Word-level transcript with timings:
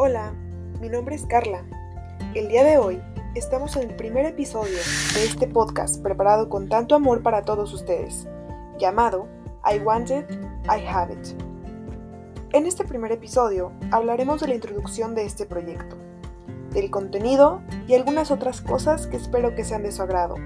Hola, 0.00 0.32
mi 0.80 0.88
nombre 0.88 1.16
es 1.16 1.26
Carla. 1.26 1.64
El 2.32 2.46
día 2.46 2.62
de 2.62 2.78
hoy 2.78 3.02
estamos 3.34 3.74
en 3.74 3.90
el 3.90 3.96
primer 3.96 4.26
episodio 4.26 4.76
de 5.14 5.24
este 5.24 5.48
podcast 5.48 6.00
preparado 6.00 6.48
con 6.48 6.68
tanto 6.68 6.94
amor 6.94 7.24
para 7.24 7.42
todos 7.42 7.74
ustedes, 7.74 8.28
llamado 8.78 9.26
I 9.68 9.80
Want 9.80 10.10
It, 10.10 10.30
I 10.66 10.86
Have 10.86 11.14
It. 11.14 11.42
En 12.52 12.66
este 12.66 12.84
primer 12.84 13.10
episodio 13.10 13.72
hablaremos 13.90 14.40
de 14.40 14.46
la 14.46 14.54
introducción 14.54 15.16
de 15.16 15.24
este 15.24 15.46
proyecto, 15.46 15.96
del 16.70 16.92
contenido 16.92 17.60
y 17.88 17.94
algunas 17.94 18.30
otras 18.30 18.60
cosas 18.60 19.08
que 19.08 19.16
espero 19.16 19.56
que 19.56 19.64
sean 19.64 19.82
de 19.82 19.90
su 19.90 20.00
agrado. 20.00 20.36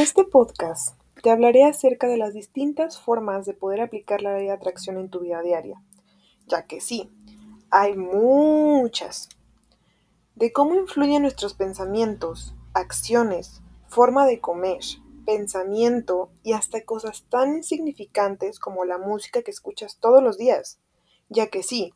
En 0.00 0.04
este 0.04 0.24
podcast 0.24 0.98
te 1.22 1.28
hablaré 1.28 1.62
acerca 1.64 2.08
de 2.08 2.16
las 2.16 2.32
distintas 2.32 2.98
formas 2.98 3.44
de 3.44 3.52
poder 3.52 3.82
aplicar 3.82 4.22
la 4.22 4.34
ley 4.34 4.46
de 4.46 4.52
atracción 4.52 4.96
en 4.96 5.10
tu 5.10 5.20
vida 5.20 5.42
diaria, 5.42 5.82
ya 6.46 6.64
que 6.64 6.80
sí, 6.80 7.10
hay 7.70 7.98
muchas. 7.98 9.28
De 10.36 10.54
cómo 10.54 10.74
influyen 10.74 11.20
nuestros 11.20 11.52
pensamientos, 11.52 12.54
acciones, 12.72 13.60
forma 13.88 14.24
de 14.24 14.40
comer, 14.40 14.80
pensamiento 15.26 16.30
y 16.42 16.54
hasta 16.54 16.82
cosas 16.86 17.26
tan 17.28 17.56
insignificantes 17.56 18.58
como 18.58 18.86
la 18.86 18.96
música 18.96 19.42
que 19.42 19.50
escuchas 19.50 19.98
todos 20.00 20.22
los 20.22 20.38
días, 20.38 20.80
ya 21.28 21.48
que 21.48 21.62
sí, 21.62 21.92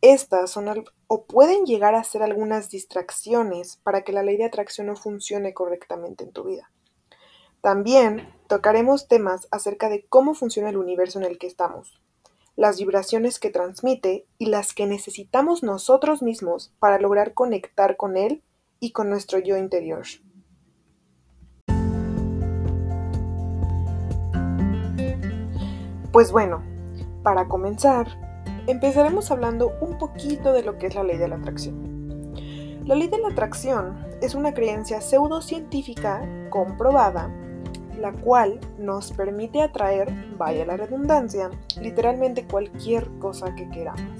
estas 0.00 0.52
son 0.52 0.84
o 1.08 1.24
pueden 1.24 1.66
llegar 1.66 1.96
a 1.96 2.04
ser 2.04 2.22
algunas 2.22 2.70
distracciones 2.70 3.80
para 3.82 4.02
que 4.02 4.12
la 4.12 4.22
ley 4.22 4.36
de 4.36 4.44
atracción 4.44 4.86
no 4.86 4.94
funcione 4.94 5.54
correctamente 5.54 6.22
en 6.22 6.30
tu 6.30 6.44
vida. 6.44 6.70
También 7.60 8.28
tocaremos 8.46 9.08
temas 9.08 9.48
acerca 9.50 9.88
de 9.88 10.06
cómo 10.08 10.34
funciona 10.34 10.70
el 10.70 10.76
universo 10.76 11.18
en 11.18 11.24
el 11.24 11.38
que 11.38 11.48
estamos, 11.48 12.00
las 12.54 12.78
vibraciones 12.78 13.40
que 13.40 13.50
transmite 13.50 14.26
y 14.38 14.46
las 14.46 14.74
que 14.74 14.86
necesitamos 14.86 15.64
nosotros 15.64 16.22
mismos 16.22 16.72
para 16.78 17.00
lograr 17.00 17.34
conectar 17.34 17.96
con 17.96 18.16
él 18.16 18.42
y 18.78 18.92
con 18.92 19.10
nuestro 19.10 19.40
yo 19.40 19.56
interior. 19.56 20.04
Pues 26.12 26.30
bueno, 26.30 26.62
para 27.24 27.48
comenzar, 27.48 28.06
empezaremos 28.68 29.32
hablando 29.32 29.72
un 29.80 29.98
poquito 29.98 30.52
de 30.52 30.62
lo 30.62 30.78
que 30.78 30.86
es 30.86 30.94
la 30.94 31.02
ley 31.02 31.18
de 31.18 31.28
la 31.28 31.36
atracción. 31.36 32.34
La 32.86 32.94
ley 32.94 33.08
de 33.08 33.18
la 33.18 33.28
atracción 33.28 34.06
es 34.22 34.34
una 34.34 34.54
creencia 34.54 35.00
pseudocientífica 35.00 36.22
comprobada 36.50 37.30
la 37.98 38.12
cual 38.12 38.60
nos 38.78 39.12
permite 39.12 39.62
atraer, 39.62 40.12
vaya 40.36 40.64
la 40.64 40.76
redundancia, 40.76 41.50
literalmente 41.80 42.46
cualquier 42.46 43.08
cosa 43.18 43.54
que 43.54 43.68
queramos. 43.70 44.10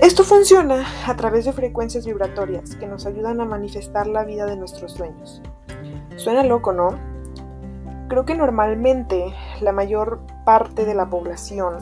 Esto 0.00 0.24
funciona 0.24 0.84
a 1.06 1.16
través 1.16 1.44
de 1.44 1.52
frecuencias 1.52 2.06
vibratorias 2.06 2.74
que 2.76 2.86
nos 2.86 3.06
ayudan 3.06 3.40
a 3.40 3.44
manifestar 3.44 4.06
la 4.06 4.24
vida 4.24 4.46
de 4.46 4.56
nuestros 4.56 4.92
sueños. 4.92 5.42
Suena 6.16 6.42
loco, 6.42 6.72
¿no? 6.72 6.98
Creo 8.08 8.24
que 8.24 8.34
normalmente 8.34 9.32
la 9.60 9.72
mayor 9.72 10.20
parte 10.44 10.84
de 10.84 10.94
la 10.94 11.08
población 11.08 11.78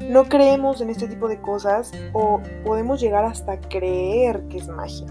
no 0.00 0.24
creemos 0.24 0.80
en 0.80 0.90
este 0.90 1.08
tipo 1.08 1.28
de 1.28 1.40
cosas 1.40 1.92
o 2.12 2.40
podemos 2.64 3.00
llegar 3.00 3.24
hasta 3.24 3.58
creer 3.58 4.46
que 4.48 4.58
es 4.58 4.68
magia. 4.68 5.06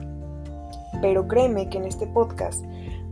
Pero 1.01 1.27
créeme 1.27 1.69
que 1.69 1.79
en 1.79 1.85
este 1.85 2.07
podcast 2.07 2.63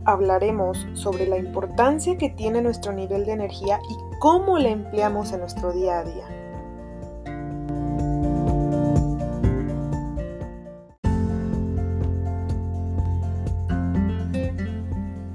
hablaremos 0.04 0.86
sobre 0.94 1.26
la 1.26 1.38
importancia 1.38 2.16
que 2.16 2.30
tiene 2.30 2.62
nuestro 2.62 2.92
nivel 2.92 3.24
de 3.24 3.32
energía 3.32 3.80
y 3.88 4.18
cómo 4.18 4.58
la 4.58 4.70
empleamos 4.70 5.32
en 5.32 5.40
nuestro 5.40 5.72
día 5.72 6.00
a 6.00 6.04
día. 6.04 6.44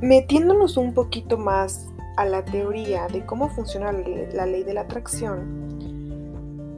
Metiéndonos 0.01 0.77
un 0.77 0.93
poquito 0.93 1.37
más 1.37 1.87
a 2.17 2.25
la 2.25 2.43
teoría 2.43 3.07
de 3.07 3.25
cómo 3.25 3.49
funciona 3.49 3.91
la 3.91 4.45
ley 4.45 4.63
de 4.63 4.73
la 4.73 4.81
atracción, 4.81 5.69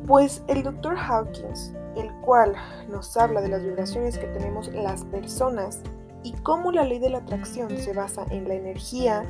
pues 0.05 0.43
el 0.47 0.63
Dr. 0.63 0.97
Hawkins, 0.97 1.73
el 1.95 2.11
cual 2.21 2.55
nos 2.89 3.15
habla 3.15 3.41
de 3.41 3.49
las 3.49 3.63
vibraciones 3.63 4.17
que 4.17 4.27
tenemos 4.27 4.67
las 4.73 5.03
personas, 5.05 5.81
y 6.23 6.33
cómo 6.33 6.71
la 6.71 6.83
ley 6.83 6.99
de 6.99 7.09
la 7.09 7.19
atracción 7.19 7.69
se 7.77 7.93
basa 7.93 8.25
en 8.29 8.47
la 8.47 8.55
energía, 8.55 9.23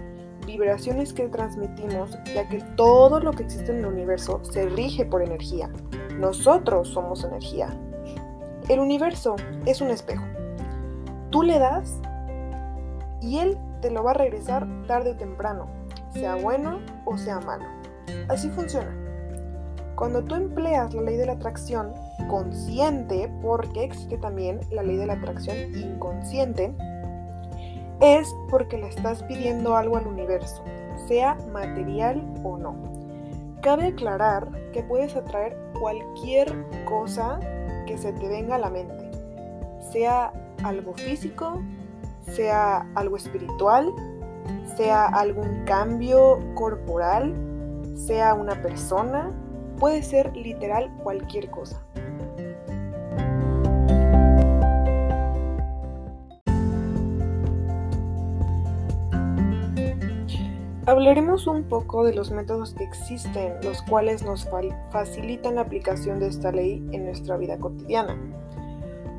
vibraciones 0.46 1.14
que 1.14 1.28
transmitimos, 1.28 2.18
ya 2.34 2.48
que 2.50 2.60
todo 2.76 3.20
lo 3.20 3.32
que 3.32 3.44
existe 3.44 3.72
en 3.72 3.80
el 3.80 3.86
universo 3.86 4.44
se 4.44 4.68
rige 4.68 5.06
por 5.06 5.22
energía. 5.22 5.70
Nosotros 6.18 6.90
somos 6.90 7.24
energía. 7.24 7.70
El 8.68 8.80
universo 8.80 9.36
es 9.66 9.82
un 9.82 9.90
espejo. 9.90 10.24
Tú 11.30 11.44
le 11.44 11.60
das 11.60 12.00
y 13.22 13.38
él 13.38 13.58
te 13.82 13.92
lo 13.92 14.04
va 14.04 14.12
a 14.12 14.16
regresar 14.16 14.68
tarde 14.88 15.12
o 15.12 15.16
temprano, 15.16 15.68
sea 16.12 16.36
bueno 16.36 16.80
o 17.06 17.18
sea 17.18 17.40
malo. 17.40 17.66
Así 18.28 18.50
funciona. 18.50 18.96
Cuando 19.96 20.24
tú 20.24 20.36
empleas 20.36 20.94
la 20.94 21.04
ley 21.04 21.16
de 21.16 21.28
la 21.28 21.34
atracción 21.34 21.94
consciente, 22.28 23.32
porque 23.42 23.84
existe 23.84 24.18
también 24.18 24.60
la 24.72 24.84
ley 24.84 24.98
de 24.98 25.06
la 25.06 25.14
atracción 25.14 25.58
inconsciente, 25.76 26.74
es 28.00 28.34
porque 28.50 28.78
le 28.78 28.88
estás 28.88 29.24
pidiendo 29.24 29.76
algo 29.76 29.98
al 29.98 30.08
universo, 30.08 30.64
sea 31.08 31.38
material 31.52 32.22
o 32.44 32.58
no. 32.58 32.76
Cabe 33.62 33.88
aclarar 33.88 34.48
que 34.74 34.82
puedes 34.82 35.16
atraer 35.16 35.56
cualquier 35.80 36.52
cosa 36.86 37.40
que 37.86 37.98
se 37.98 38.12
te 38.14 38.28
venga 38.28 38.56
a 38.56 38.60
la 38.60 38.70
mente, 38.70 39.12
sea 39.92 40.34
algo 40.64 40.94
físico, 40.94 41.62
sea 42.26 42.88
algo 42.96 43.18
espiritual, 43.18 43.94
sea 44.76 45.06
algún 45.06 45.64
cambio 45.66 46.40
corporal, 46.56 47.36
sea 47.96 48.34
una 48.34 48.62
persona, 48.62 49.30
puede 49.80 50.02
ser 50.04 50.36
literal 50.36 50.92
cualquier 51.04 51.50
cosa. 51.52 51.82
Hablaremos 60.92 61.48
un 61.48 61.64
poco 61.64 62.04
de 62.04 62.14
los 62.14 62.32
métodos 62.32 62.74
que 62.74 62.84
existen, 62.84 63.54
los 63.64 63.82
cuales 63.84 64.24
nos 64.24 64.46
facilitan 64.92 65.56
la 65.56 65.62
aplicación 65.62 66.20
de 66.20 66.28
esta 66.28 66.52
ley 66.52 66.86
en 66.92 67.06
nuestra 67.06 67.38
vida 67.38 67.58
cotidiana. 67.58 68.18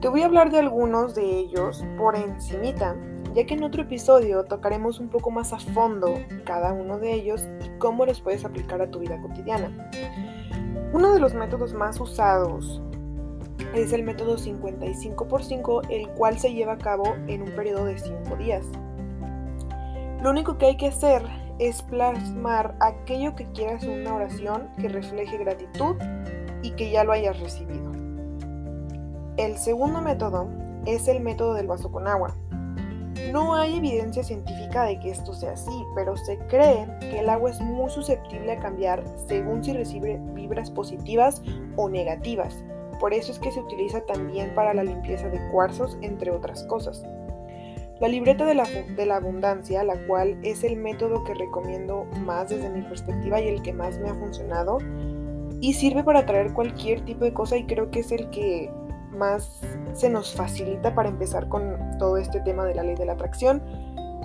Te 0.02 0.08
voy 0.08 0.20
a 0.20 0.26
hablar 0.26 0.50
de 0.50 0.58
algunos 0.58 1.14
de 1.14 1.24
ellos 1.24 1.82
por 1.96 2.14
encimita, 2.14 2.94
ya 3.34 3.46
que 3.46 3.54
en 3.54 3.64
otro 3.64 3.84
episodio 3.84 4.44
tocaremos 4.44 5.00
un 5.00 5.08
poco 5.08 5.30
más 5.30 5.54
a 5.54 5.60
fondo 5.60 6.12
cada 6.44 6.74
uno 6.74 6.98
de 6.98 7.14
ellos 7.14 7.48
y 7.64 7.78
cómo 7.78 8.04
los 8.04 8.20
puedes 8.20 8.44
aplicar 8.44 8.82
a 8.82 8.90
tu 8.90 8.98
vida 8.98 9.18
cotidiana. 9.22 9.72
Uno 10.92 11.14
de 11.14 11.20
los 11.20 11.32
métodos 11.32 11.72
más 11.72 11.98
usados 11.98 12.82
es 13.74 13.94
el 13.94 14.02
método 14.02 14.36
55x5, 14.36 15.86
el 15.88 16.06
cual 16.10 16.38
se 16.38 16.52
lleva 16.52 16.74
a 16.74 16.78
cabo 16.78 17.14
en 17.28 17.40
un 17.40 17.50
periodo 17.52 17.86
de 17.86 17.96
5 17.96 18.36
días. 18.36 18.66
Lo 20.22 20.28
único 20.28 20.58
que 20.58 20.66
hay 20.66 20.76
que 20.76 20.88
hacer 20.88 21.22
es 21.58 21.82
plasmar 21.82 22.74
aquello 22.80 23.34
que 23.34 23.46
quieras 23.52 23.84
en 23.84 24.00
una 24.00 24.14
oración 24.14 24.68
que 24.80 24.88
refleje 24.88 25.38
gratitud 25.38 25.96
y 26.62 26.70
que 26.72 26.90
ya 26.90 27.04
lo 27.04 27.12
hayas 27.12 27.38
recibido. 27.40 27.92
El 29.36 29.56
segundo 29.56 30.00
método 30.00 30.48
es 30.86 31.08
el 31.08 31.20
método 31.20 31.54
del 31.54 31.66
vaso 31.66 31.90
con 31.90 32.06
agua. 32.06 32.34
No 33.30 33.54
hay 33.54 33.76
evidencia 33.76 34.22
científica 34.22 34.84
de 34.84 34.98
que 34.98 35.10
esto 35.10 35.32
sea 35.32 35.52
así, 35.52 35.84
pero 35.94 36.16
se 36.16 36.38
cree 36.48 36.86
que 37.00 37.20
el 37.20 37.28
agua 37.28 37.50
es 37.50 37.60
muy 37.60 37.90
susceptible 37.90 38.52
a 38.52 38.58
cambiar 38.58 39.04
según 39.26 39.62
si 39.64 39.72
recibe 39.72 40.20
vibras 40.34 40.70
positivas 40.70 41.42
o 41.76 41.88
negativas. 41.88 42.64
Por 43.00 43.14
eso 43.14 43.32
es 43.32 43.38
que 43.38 43.50
se 43.50 43.60
utiliza 43.60 44.00
también 44.02 44.54
para 44.54 44.74
la 44.74 44.84
limpieza 44.84 45.28
de 45.28 45.40
cuarzos, 45.50 45.96
entre 46.02 46.30
otras 46.30 46.64
cosas. 46.64 47.04
La 48.02 48.08
libreta 48.08 48.44
de 48.44 48.56
la, 48.56 48.64
de 48.64 49.06
la, 49.06 49.14
abundancia, 49.14 49.84
la 49.84 49.94
cual 50.08 50.36
es 50.42 50.64
el 50.64 50.76
método 50.76 51.22
que 51.22 51.34
recomiendo 51.34 52.04
más 52.24 52.48
desde 52.48 52.68
mi 52.68 52.82
perspectiva 52.82 53.40
y 53.40 53.46
el 53.46 53.62
que 53.62 53.72
más 53.72 54.00
me 54.00 54.10
ha 54.10 54.14
funcionado, 54.16 54.78
y 55.60 55.74
sirve 55.74 56.02
para 56.02 56.26
traer 56.26 56.52
cualquier 56.52 57.02
tipo 57.04 57.24
de 57.24 57.32
cosa 57.32 57.56
y 57.56 57.64
creo 57.64 57.92
que 57.92 58.00
es 58.00 58.10
el 58.10 58.28
que 58.30 58.68
más 59.12 59.60
se 59.92 60.10
nos 60.10 60.34
facilita 60.34 60.96
para 60.96 61.10
empezar 61.10 61.48
con 61.48 61.78
todo 62.00 62.16
este 62.16 62.40
tema 62.40 62.64
de 62.64 62.74
la 62.74 62.82
ley 62.82 62.96
de 62.96 63.06
la 63.06 63.12
atracción, 63.12 63.62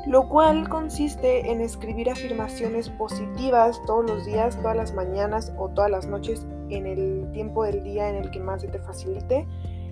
lo 0.08 0.28
cual 0.28 0.68
consiste 0.70 1.52
en 1.52 1.62
escribir 1.62 2.10
afirmaciones 2.10 2.90
positivas 2.90 3.80
todos 3.86 4.10
los 4.10 4.26
días, 4.26 4.58
todas 4.60 4.76
las 4.76 4.96
mañanas 4.96 5.54
o 5.60 5.70
todas 5.70 5.92
las 5.92 6.08
noches 6.08 6.48
en 6.70 6.88
el 6.88 7.30
tiempo 7.32 7.64
del 7.64 7.84
día 7.84 8.10
en 8.10 8.16
el 8.16 8.32
que 8.32 8.40
más 8.40 8.62
se 8.64 8.70
te 8.70 8.80
facilite 8.80 9.46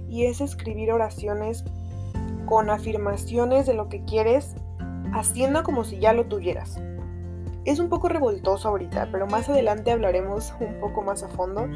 y 0.10 0.26
es 0.26 0.42
escribir 0.42 0.92
oraciones 0.92 1.64
con 2.46 2.70
afirmaciones 2.70 3.66
de 3.66 3.74
lo 3.74 3.90
que 3.90 4.04
quieres, 4.04 4.56
haciendo 5.14 5.64
como 5.64 5.84
si 5.84 6.00
ya 6.00 6.14
lo 6.14 6.26
tuvieras. 6.26 6.80
Es 7.66 7.80
un 7.80 7.90
poco 7.90 8.10
revoltoso 8.10 8.70
ahorita, 8.70 9.10
pero 9.12 9.26
más 9.26 9.50
adelante 9.50 9.92
hablaremos 9.92 10.54
un 10.60 10.80
poco 10.80 11.02
más 11.02 11.24
a 11.24 11.30
fondo 11.30 11.68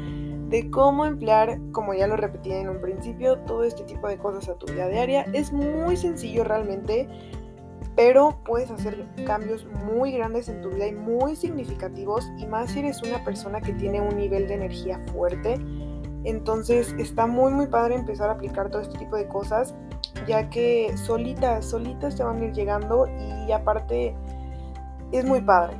de 0.48 0.70
cómo 0.70 1.04
emplear, 1.04 1.58
como 1.72 1.94
ya 1.94 2.06
lo 2.06 2.16
repetí 2.16 2.52
en 2.52 2.68
un 2.68 2.80
principio, 2.80 3.38
todo 3.38 3.64
este 3.64 3.84
tipo 3.84 4.08
de 4.08 4.18
cosas 4.18 4.48
a 4.48 4.54
tu 4.54 4.66
vida 4.66 4.88
diaria. 4.88 5.22
Es 5.32 5.52
muy 5.52 5.96
sencillo 5.96 6.44
realmente, 6.44 7.08
pero 7.96 8.38
puedes 8.44 8.70
hacer 8.70 9.04
cambios 9.26 9.66
muy 9.84 10.12
grandes 10.12 10.48
en 10.48 10.60
tu 10.60 10.70
vida 10.70 10.86
y 10.86 10.92
muy 10.92 11.34
significativos, 11.34 12.24
y 12.38 12.46
más 12.46 12.70
si 12.70 12.80
eres 12.80 13.02
una 13.02 13.24
persona 13.24 13.60
que 13.60 13.72
tiene 13.72 14.00
un 14.00 14.16
nivel 14.16 14.46
de 14.46 14.54
energía 14.54 14.98
fuerte. 15.12 15.58
Entonces 16.24 16.94
está 16.98 17.26
muy 17.26 17.52
muy 17.52 17.66
padre 17.66 17.94
empezar 17.94 18.28
a 18.28 18.34
aplicar 18.34 18.70
todo 18.70 18.82
este 18.82 18.98
tipo 18.98 19.16
de 19.16 19.26
cosas, 19.26 19.74
ya 20.26 20.50
que 20.50 20.94
solitas, 20.96 21.64
solitas 21.66 22.16
te 22.16 22.24
van 22.24 22.40
a 22.40 22.44
ir 22.44 22.52
llegando 22.52 23.06
y 23.46 23.52
aparte 23.52 24.14
es 25.12 25.24
muy 25.24 25.40
padre. 25.40 25.76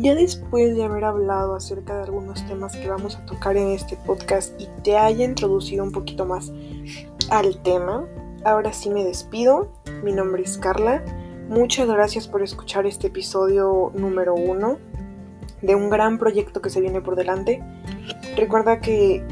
Ya 0.00 0.14
después 0.14 0.76
de 0.76 0.84
haber 0.84 1.04
hablado 1.04 1.56
acerca 1.56 1.96
de 1.96 2.04
algunos 2.04 2.46
temas 2.46 2.76
que 2.76 2.88
vamos 2.88 3.16
a 3.16 3.26
tocar 3.26 3.56
en 3.56 3.72
este 3.72 3.96
podcast 3.96 4.58
y 4.60 4.68
te 4.84 4.96
haya 4.96 5.24
introducido 5.24 5.82
un 5.82 5.90
poquito 5.90 6.24
más 6.24 6.52
al 7.30 7.60
tema, 7.62 8.06
ahora 8.48 8.72
sí 8.72 8.90
me 8.90 9.04
despido. 9.04 9.68
Mi 10.02 10.12
nombre 10.12 10.42
es 10.42 10.56
Carla. 10.58 11.04
Muchas 11.48 11.88
gracias 11.88 12.28
por 12.28 12.42
escuchar 12.42 12.86
este 12.86 13.08
episodio 13.08 13.92
número 13.94 14.34
uno 14.34 14.78
de 15.60 15.74
un 15.74 15.90
gran 15.90 16.18
proyecto 16.18 16.62
que 16.62 16.70
se 16.70 16.80
viene 16.80 17.00
por 17.00 17.16
delante. 17.16 17.62
Recuerda 18.36 18.80
que 18.80 19.24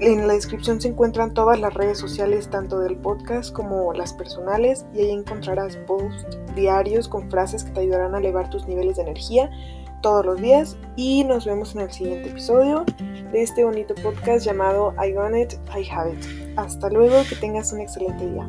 en 0.00 0.26
la 0.26 0.34
descripción 0.34 0.80
se 0.80 0.88
encuentran 0.88 1.34
todas 1.34 1.60
las 1.60 1.74
redes 1.74 1.98
sociales, 1.98 2.48
tanto 2.48 2.78
del 2.78 2.96
podcast 2.96 3.52
como 3.52 3.92
las 3.92 4.14
personales, 4.14 4.86
y 4.94 5.00
ahí 5.00 5.10
encontrarás 5.10 5.76
posts 5.76 6.38
diarios 6.54 7.08
con 7.08 7.30
frases 7.30 7.64
que 7.64 7.72
te 7.72 7.80
ayudarán 7.80 8.14
a 8.14 8.18
elevar 8.18 8.48
tus 8.48 8.66
niveles 8.66 8.96
de 8.96 9.02
energía 9.02 9.50
todos 10.00 10.24
los 10.24 10.40
días. 10.40 10.76
Y 10.96 11.24
nos 11.24 11.46
vemos 11.46 11.74
en 11.74 11.82
el 11.82 11.92
siguiente 11.92 12.30
episodio 12.30 12.84
de 13.32 13.42
este 13.42 13.64
bonito 13.64 13.94
podcast 14.02 14.44
llamado 14.44 14.94
I 15.02 15.12
Want 15.12 15.36
It, 15.36 15.54
I 15.76 15.88
Have 15.90 16.12
It. 16.12 16.58
Hasta 16.58 16.88
luego, 16.90 17.22
que 17.28 17.36
tengas 17.36 17.72
un 17.72 17.80
excelente 17.80 18.28
día. 18.28 18.48